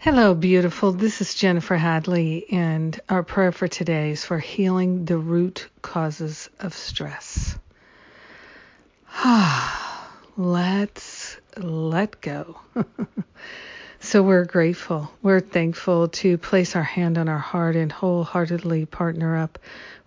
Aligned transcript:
Hello, 0.00 0.32
beautiful. 0.32 0.92
This 0.92 1.20
is 1.20 1.34
Jennifer 1.34 1.74
Hadley, 1.74 2.46
and 2.52 3.00
our 3.08 3.24
prayer 3.24 3.50
for 3.50 3.66
today 3.66 4.12
is 4.12 4.24
for 4.24 4.38
healing 4.38 5.06
the 5.06 5.18
root 5.18 5.68
causes 5.82 6.48
of 6.60 6.72
stress. 6.72 7.58
Ah, 9.12 10.08
Let's 10.36 11.36
let 11.56 12.20
go. 12.20 12.60
so 13.98 14.22
we're 14.22 14.44
grateful. 14.44 15.10
We're 15.20 15.40
thankful 15.40 16.06
to 16.06 16.38
place 16.38 16.76
our 16.76 16.84
hand 16.84 17.18
on 17.18 17.28
our 17.28 17.36
heart 17.36 17.74
and 17.74 17.90
wholeheartedly 17.90 18.86
partner 18.86 19.36
up 19.36 19.58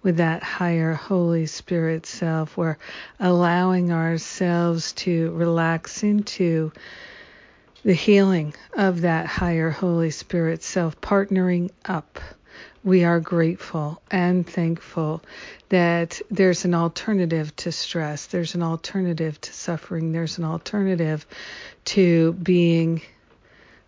with 0.03 0.15
that 0.17 0.41
higher 0.41 0.93
Holy 0.93 1.47
Spirit 1.47 2.05
self. 2.05 2.55
We're 2.55 2.77
allowing 3.19 3.91
ourselves 3.91 4.93
to 4.93 5.31
relax 5.31 6.01
into 6.01 6.71
the 7.83 7.93
healing 7.93 8.53
of 8.73 9.01
that 9.01 9.25
higher 9.25 9.71
Holy 9.71 10.11
Spirit 10.11 10.63
self 10.63 10.99
partnering 11.01 11.71
up. 11.85 12.19
We 12.83 13.03
are 13.03 13.19
grateful 13.19 14.01
and 14.09 14.47
thankful 14.47 15.21
that 15.69 16.21
there's 16.29 16.65
an 16.65 16.73
alternative 16.73 17.55
to 17.57 17.71
stress, 17.71 18.27
there's 18.27 18.55
an 18.55 18.63
alternative 18.63 19.39
to 19.41 19.53
suffering, 19.53 20.11
there's 20.11 20.37
an 20.37 20.43
alternative 20.43 21.25
to 21.85 22.33
being 22.33 23.01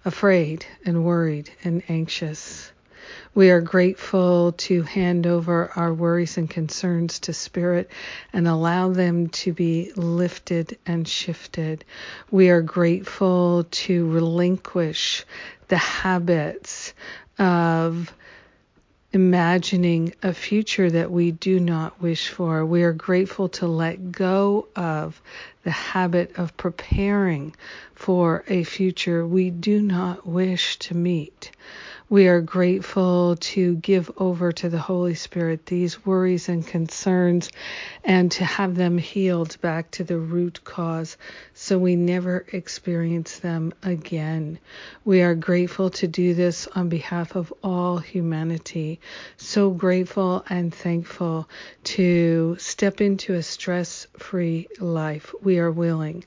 afraid 0.06 0.66
and 0.86 1.04
worried 1.04 1.52
and 1.64 1.84
anxious. 1.90 2.72
We 3.36 3.50
are 3.50 3.62
grateful 3.62 4.52
to 4.54 4.84
hand 4.84 5.28
over 5.28 5.72
our 5.76 5.94
worries 5.94 6.38
and 6.38 6.50
concerns 6.50 7.20
to 7.22 7.34
Spirit 7.34 7.90
and 8.32 8.48
allow 8.48 8.90
them 8.90 9.30
to 9.30 9.54
be 9.54 9.92
lifted 9.96 10.78
and 10.86 11.08
shifted. 11.08 11.86
We 12.32 12.50
are 12.50 12.62
grateful 12.62 13.66
to 13.70 14.10
relinquish 14.10 15.26
the 15.68 15.78
habits 15.78 16.94
of 17.40 18.14
imagining 19.14 20.14
a 20.24 20.34
future 20.34 20.90
that 20.90 21.12
we 21.12 21.32
do 21.32 21.60
not 21.60 22.02
wish 22.02 22.30
for. 22.30 22.66
We 22.66 22.82
are 22.84 22.94
grateful 22.94 23.48
to 23.50 23.68
let 23.68 24.12
go 24.12 24.68
of 24.76 25.22
the 25.64 25.72
habit 25.72 26.38
of 26.38 26.58
preparing 26.58 27.56
for 27.94 28.44
a 28.48 28.64
future 28.64 29.26
we 29.26 29.52
do 29.52 29.82
not 29.82 30.26
wish 30.26 30.78
to 30.80 30.96
meet. 30.96 31.52
We 32.14 32.28
are 32.28 32.42
grateful 32.42 33.38
to 33.38 33.74
give 33.78 34.12
over 34.18 34.52
to 34.52 34.70
the 34.70 34.78
Holy 34.78 35.16
Spirit 35.16 35.66
these 35.66 36.06
worries 36.06 36.48
and 36.48 36.64
concerns 36.64 37.50
and 38.04 38.32
to 38.34 38.46
have 38.46 38.76
them 38.76 39.00
healed 39.00 39.60
back 39.62 39.90
to 39.94 40.04
the 40.04 40.20
root 40.20 40.64
cause 40.64 41.18
so 41.56 41.80
we 41.80 41.96
never 41.96 42.46
experience 42.54 43.40
them 43.40 43.74
again. 43.82 44.60
We 45.04 45.24
are 45.24 45.34
grateful 45.34 45.90
to 45.90 46.08
do 46.08 46.36
this 46.36 46.68
on 46.76 46.88
behalf 46.88 47.36
of 47.36 47.52
all 47.64 47.98
humanity. 47.98 49.00
So 49.38 49.72
grateful 49.72 50.46
and 50.48 50.72
thankful 50.72 51.50
to 51.86 52.58
step 52.60 53.02
into 53.02 53.34
a 53.34 53.42
stress 53.42 54.06
free 54.20 54.68
life. 54.80 55.34
We 55.42 55.58
are 55.58 55.72
willing 55.72 56.26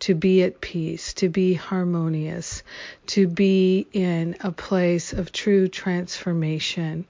to 0.00 0.14
be 0.14 0.42
at 0.42 0.60
peace, 0.60 1.12
to 1.14 1.28
be 1.28 1.54
harmonious, 1.54 2.62
to 3.06 3.26
be 3.26 3.86
in 3.92 4.36
a 4.40 4.52
place 4.52 5.12
of 5.12 5.27
true 5.32 5.68
transformation, 5.68 7.04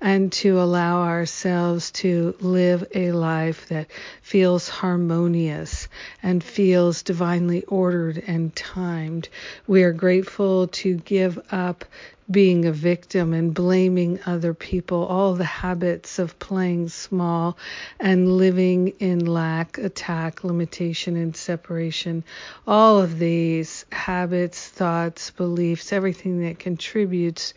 and 0.00 0.32
to 0.32 0.60
allow 0.60 1.02
ourselves 1.02 1.90
to 1.90 2.34
live 2.40 2.84
a 2.94 3.12
life 3.12 3.68
that 3.68 3.88
feels 4.22 4.68
harmonious 4.68 5.88
and 6.22 6.42
feels 6.42 7.02
divinely 7.02 7.62
ordered 7.64 8.22
and 8.26 8.54
timed. 8.54 9.28
We 9.66 9.82
are 9.82 9.92
grateful 9.92 10.68
to 10.68 10.96
give 10.96 11.38
up 11.50 11.84
being 12.30 12.64
a 12.64 12.72
victim 12.72 13.34
and 13.34 13.52
blaming 13.52 14.18
other 14.26 14.54
people, 14.54 15.04
all 15.06 15.34
the 15.34 15.44
habits 15.44 16.18
of 16.18 16.38
playing 16.38 16.88
small 16.88 17.56
and 18.00 18.36
living 18.36 18.88
in 18.98 19.26
lack, 19.26 19.78
attack, 19.78 20.42
limitation, 20.42 21.16
and 21.16 21.36
separation, 21.36 22.24
all 22.66 23.00
of 23.00 23.18
these 23.18 23.84
habits, 23.92 24.68
thoughts, 24.68 25.30
beliefs, 25.30 25.92
everything 25.92 26.40
that 26.42 26.58
contributes 26.58 27.54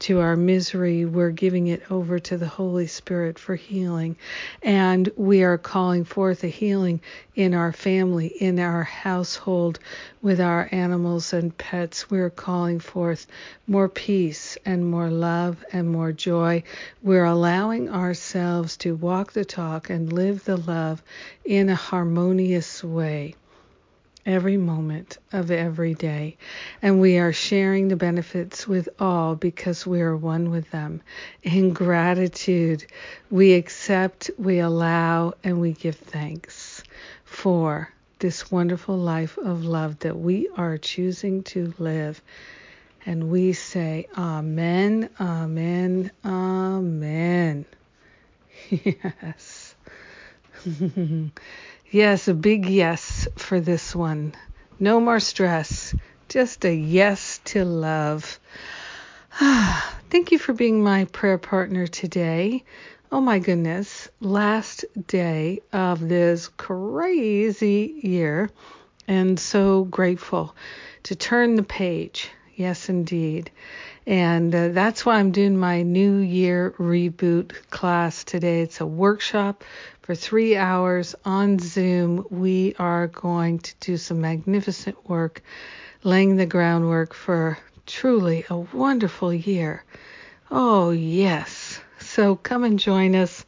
to 0.00 0.20
our 0.20 0.34
misery, 0.34 1.04
we're 1.04 1.30
giving 1.30 1.66
it 1.66 1.90
over 1.90 2.18
to 2.18 2.36
the 2.36 2.48
Holy 2.48 2.86
Spirit 2.86 3.38
for 3.38 3.54
healing. 3.54 4.16
And 4.62 5.10
we 5.16 5.42
are 5.42 5.58
calling 5.58 6.04
forth 6.04 6.42
a 6.42 6.48
healing 6.48 7.00
in 7.34 7.54
our 7.54 7.72
family, 7.72 8.26
in 8.26 8.58
our 8.58 8.82
household, 8.82 9.78
with 10.22 10.40
our 10.40 10.68
animals 10.72 11.32
and 11.32 11.56
pets. 11.56 12.10
We're 12.10 12.30
calling 12.30 12.80
forth 12.80 13.26
more 13.66 13.88
peace 13.88 14.56
and 14.64 14.90
more 14.90 15.10
love 15.10 15.64
and 15.72 15.88
more 15.90 16.12
joy. 16.12 16.62
We're 17.02 17.24
allowing 17.24 17.90
ourselves 17.90 18.76
to 18.78 18.96
walk 18.96 19.32
the 19.32 19.44
talk 19.44 19.90
and 19.90 20.12
live 20.12 20.44
the 20.44 20.56
love 20.56 21.02
in 21.44 21.68
a 21.68 21.74
harmonious 21.74 22.82
way 22.82 23.34
every 24.26 24.56
moment 24.56 25.18
of 25.32 25.50
every 25.50 25.94
day. 25.94 26.36
And 26.82 27.00
we 27.00 27.18
are 27.18 27.32
sharing 27.32 27.88
the 27.88 27.96
benefits 27.96 28.66
with 28.68 28.88
all 28.98 29.34
because 29.36 29.86
we 29.86 30.00
are 30.00 30.16
one 30.16 30.50
with 30.50 30.70
them. 30.70 31.02
In 31.42 31.72
gratitude, 31.72 32.86
we 33.30 33.54
accept, 33.54 34.30
we 34.38 34.58
allow, 34.60 35.34
and 35.44 35.60
we 35.60 35.72
give 35.72 35.96
thanks 35.96 36.82
for 37.24 37.92
this 38.18 38.50
wonderful 38.50 38.96
life 38.98 39.38
of 39.38 39.64
love 39.64 39.98
that 40.00 40.18
we 40.18 40.48
are 40.56 40.78
choosing 40.78 41.42
to 41.44 41.72
live. 41.78 42.20
And 43.06 43.30
we 43.30 43.54
say, 43.54 44.06
Amen, 44.16 45.08
Amen, 45.20 46.10
Amen. 46.24 47.64
Yes. 48.70 49.69
Yes, 51.92 52.28
a 52.28 52.34
big 52.34 52.66
yes 52.66 53.26
for 53.34 53.58
this 53.58 53.96
one. 53.96 54.32
No 54.78 55.00
more 55.00 55.18
stress, 55.18 55.92
just 56.28 56.64
a 56.64 56.72
yes 56.72 57.40
to 57.46 57.64
love. 57.64 58.38
Thank 59.32 60.30
you 60.30 60.38
for 60.38 60.52
being 60.52 60.84
my 60.84 61.06
prayer 61.06 61.36
partner 61.36 61.88
today. 61.88 62.62
Oh 63.10 63.20
my 63.20 63.40
goodness, 63.40 64.08
last 64.20 64.84
day 65.08 65.62
of 65.72 66.08
this 66.08 66.46
crazy 66.46 67.98
year, 68.04 68.50
and 69.08 69.38
so 69.38 69.82
grateful 69.82 70.54
to 71.02 71.16
turn 71.16 71.56
the 71.56 71.64
page. 71.64 72.30
Yes, 72.60 72.90
indeed. 72.90 73.50
And 74.06 74.54
uh, 74.54 74.68
that's 74.68 75.06
why 75.06 75.16
I'm 75.18 75.30
doing 75.30 75.56
my 75.56 75.80
New 75.80 76.18
Year 76.18 76.74
reboot 76.78 77.52
class 77.70 78.22
today. 78.22 78.60
It's 78.60 78.82
a 78.82 78.86
workshop 78.86 79.64
for 80.02 80.14
three 80.14 80.58
hours 80.58 81.14
on 81.24 81.58
Zoom. 81.58 82.26
We 82.28 82.74
are 82.78 83.06
going 83.06 83.60
to 83.60 83.74
do 83.80 83.96
some 83.96 84.20
magnificent 84.20 85.08
work, 85.08 85.42
laying 86.02 86.36
the 86.36 86.44
groundwork 86.44 87.14
for 87.14 87.56
truly 87.86 88.44
a 88.50 88.58
wonderful 88.58 89.32
year. 89.32 89.82
Oh, 90.50 90.90
yes. 90.90 91.80
So 91.98 92.36
come 92.36 92.64
and 92.64 92.78
join 92.78 93.16
us. 93.16 93.46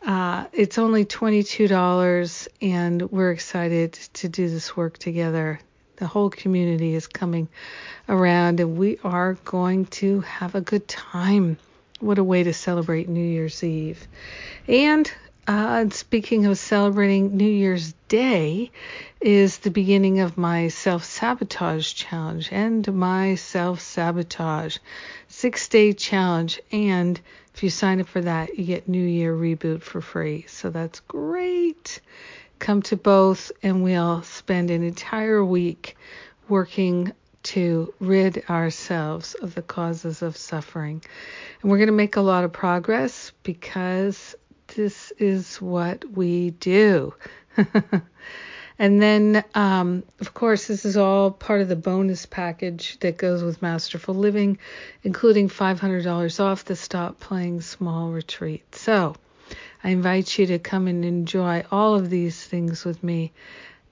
Uh, 0.00 0.46
it's 0.54 0.78
only 0.78 1.04
$22, 1.04 2.48
and 2.62 3.02
we're 3.10 3.32
excited 3.32 3.92
to 4.14 4.30
do 4.30 4.48
this 4.48 4.74
work 4.74 4.96
together. 4.96 5.60
The 5.98 6.06
whole 6.06 6.30
community 6.30 6.94
is 6.94 7.06
coming 7.06 7.48
around, 8.08 8.60
and 8.60 8.78
we 8.78 8.98
are 9.04 9.34
going 9.44 9.86
to 9.86 10.20
have 10.20 10.54
a 10.54 10.60
good 10.60 10.86
time. 10.88 11.58
What 12.00 12.18
a 12.18 12.24
way 12.24 12.44
to 12.44 12.52
celebrate 12.52 13.08
New 13.08 13.24
Year's 13.24 13.62
Eve. 13.64 14.06
And 14.68 15.10
uh, 15.48 15.88
speaking 15.90 16.46
of 16.46 16.58
celebrating 16.58 17.36
New 17.36 17.50
Year's 17.50 17.94
Day, 18.08 18.70
is 19.20 19.58
the 19.58 19.70
beginning 19.70 20.20
of 20.20 20.38
my 20.38 20.68
self 20.68 21.04
sabotage 21.04 21.94
challenge 21.94 22.50
and 22.52 22.86
my 22.94 23.34
self 23.34 23.80
sabotage 23.80 24.78
six 25.26 25.68
day 25.68 25.92
challenge. 25.92 26.60
And 26.70 27.20
if 27.54 27.62
you 27.62 27.70
sign 27.70 28.00
up 28.00 28.06
for 28.06 28.20
that, 28.20 28.58
you 28.58 28.64
get 28.64 28.88
New 28.88 29.04
Year 29.04 29.34
Reboot 29.34 29.82
for 29.82 30.00
free. 30.00 30.44
So 30.46 30.70
that's 30.70 31.00
great. 31.00 32.00
Come 32.58 32.82
to 32.82 32.96
both, 32.96 33.52
and 33.62 33.82
we'll 33.82 34.22
spend 34.22 34.70
an 34.70 34.82
entire 34.82 35.44
week 35.44 35.96
working 36.48 37.12
to 37.44 37.94
rid 38.00 38.44
ourselves 38.50 39.34
of 39.34 39.54
the 39.54 39.62
causes 39.62 40.22
of 40.22 40.36
suffering. 40.36 41.02
And 41.62 41.70
we're 41.70 41.78
going 41.78 41.86
to 41.86 41.92
make 41.92 42.16
a 42.16 42.20
lot 42.20 42.44
of 42.44 42.52
progress 42.52 43.32
because 43.42 44.34
this 44.74 45.12
is 45.18 45.56
what 45.56 46.04
we 46.10 46.50
do. 46.50 47.14
and 48.78 49.00
then, 49.00 49.44
um, 49.54 50.02
of 50.20 50.34
course, 50.34 50.66
this 50.66 50.84
is 50.84 50.96
all 50.96 51.30
part 51.30 51.60
of 51.60 51.68
the 51.68 51.76
bonus 51.76 52.26
package 52.26 52.98
that 53.00 53.16
goes 53.16 53.42
with 53.42 53.62
Masterful 53.62 54.14
Living, 54.14 54.58
including 55.02 55.48
$500 55.48 56.40
off 56.40 56.64
the 56.64 56.76
Stop 56.76 57.20
Playing 57.20 57.60
Small 57.60 58.10
retreat. 58.10 58.74
So 58.74 59.14
I 59.82 59.90
invite 59.90 60.38
you 60.38 60.46
to 60.46 60.58
come 60.58 60.86
and 60.88 61.04
enjoy 61.04 61.64
all 61.70 61.94
of 61.94 62.10
these 62.10 62.42
things 62.44 62.84
with 62.84 63.02
me. 63.02 63.32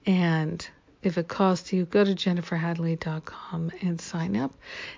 And 0.05 0.67
If 1.03 1.17
it 1.17 1.27
calls 1.27 1.61
to 1.63 1.77
you, 1.77 1.85
go 1.85 2.03
to 2.03 2.11
jenniferhadley.com 2.13 3.71
and 3.81 4.01
sign 4.01 4.35
up. 4.35 4.51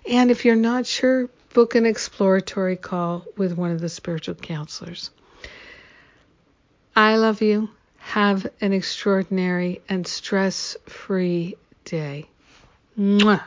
And 0.09 0.31
if 0.31 0.45
you're 0.45 0.56
not 0.56 0.88
sure, 0.88 1.30
book 1.53 1.75
an 1.75 1.86
exploratory 1.86 2.77
call 2.77 3.25
with 3.38 3.53
one 3.53 3.71
of 3.71 3.81
the 3.81 3.89
spiritual 3.89 4.36
counselors. 4.36 5.12
I 6.95 7.18
love 7.18 7.42
you. 7.42 7.69
Have 7.97 8.47
an 8.62 8.74
extraordinary 8.74 9.81
and 9.89 10.07
stress 10.07 10.77
free 10.88 11.57
day. 11.85 12.27
Mwah. 12.97 13.44